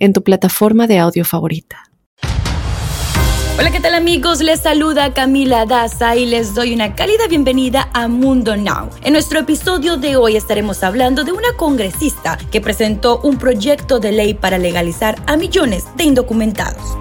[0.00, 1.84] en tu plataforma de audio favorita.
[3.58, 4.40] Hola, ¿qué tal amigos?
[4.40, 8.88] Les saluda Camila Daza y les doy una cálida bienvenida a Mundo Now.
[9.02, 14.12] En nuestro episodio de hoy estaremos hablando de una congresista que presentó un proyecto de
[14.12, 16.96] ley para legalizar a millones de indocumentados.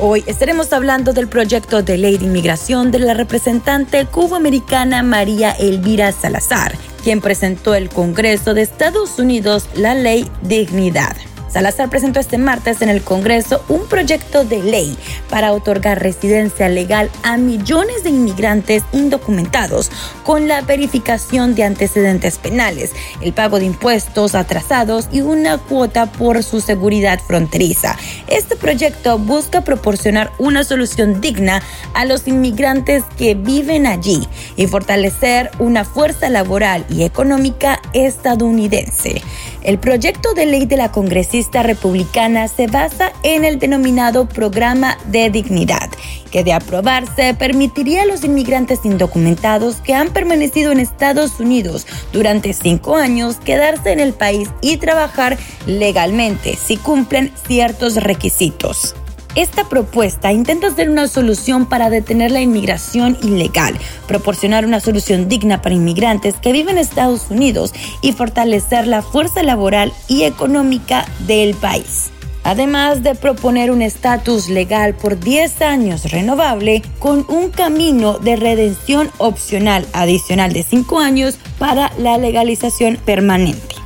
[0.00, 6.12] Hoy estaremos hablando del proyecto de ley de inmigración de la representante cuboamericana María Elvira
[6.12, 6.76] Salazar,
[7.08, 11.16] quien presentó el Congreso de Estados Unidos la ley Dignidad.
[11.48, 14.98] Salazar presentó este martes en el Congreso un proyecto de ley
[15.30, 19.90] para otorgar residencia legal a millones de inmigrantes indocumentados
[20.24, 22.92] con la verificación de antecedentes penales,
[23.22, 27.96] el pago de impuestos atrasados y una cuota por su seguridad fronteriza.
[28.26, 31.62] Este proyecto busca proporcionar una solución digna
[31.94, 39.22] a los inmigrantes que viven allí y fortalecer una fuerza laboral y económica estadounidense.
[39.62, 45.30] El proyecto de ley de la congresista republicana se basa en el denominado Programa de
[45.30, 45.88] Dignidad,
[46.30, 52.52] que de aprobarse permitiría a los inmigrantes indocumentados que han permanecido en Estados Unidos durante
[52.52, 58.94] cinco años quedarse en el país y trabajar legalmente si cumplen ciertos requisitos.
[59.34, 63.76] Esta propuesta intenta ser una solución para detener la inmigración ilegal,
[64.06, 67.72] proporcionar una solución digna para inmigrantes que viven en Estados Unidos
[68.02, 72.10] y fortalecer la fuerza laboral y económica del país
[72.48, 79.10] además de proponer un estatus legal por 10 años renovable con un camino de redención
[79.18, 83.77] opcional adicional de 5 años para la legalización permanente.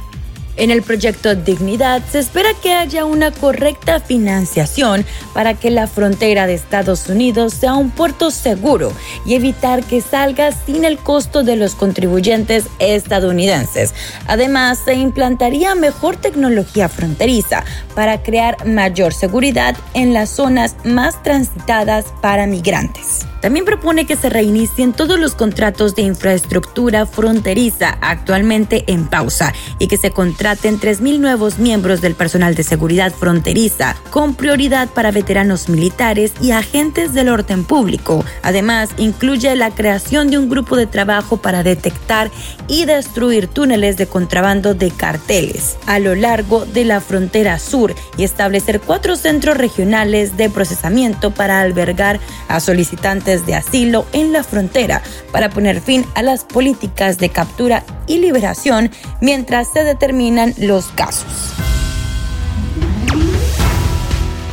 [0.57, 6.47] En el proyecto Dignidad se espera que haya una correcta financiación para que la frontera
[6.47, 8.93] de Estados Unidos sea un puerto seguro
[9.25, 13.95] y evitar que salga sin el costo de los contribuyentes estadounidenses.
[14.27, 17.65] Además, se implantaría mejor tecnología fronteriza
[17.95, 23.27] para crear mayor seguridad en las zonas más transitadas para migrantes.
[23.41, 29.89] También propone que se reinicien todos los contratos de infraestructura fronteriza actualmente en pausa y
[29.89, 35.69] que se contraten 3.000 nuevos miembros del personal de seguridad fronteriza con prioridad para veteranos
[35.69, 38.25] militares y agentes del orden público.
[38.43, 42.31] Además, incluye la creación de un grupo de trabajo para detectar
[42.67, 48.25] y destruir túneles de contrabando de carteles a lo largo de la frontera sur y
[48.25, 55.03] establecer cuatro centros regionales de procesamiento para albergar a solicitantes de asilo en la frontera
[55.31, 59.85] para poner fin a las políticas de captura y liberación mientras se
[60.33, 61.53] determinan los casos.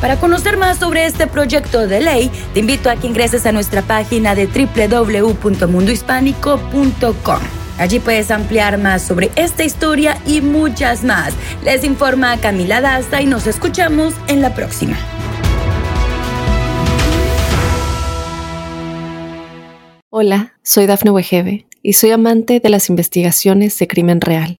[0.00, 3.82] Para conocer más sobre este proyecto de ley, te invito a que ingreses a nuestra
[3.82, 7.40] página de www.mundohispánico.com.
[7.78, 11.34] Allí puedes ampliar más sobre esta historia y muchas más.
[11.64, 14.96] Les informa Camila Daza y nos escuchamos en la próxima.
[20.10, 24.59] Hola, soy Dafne Wegebe y soy amante de las investigaciones de crimen real.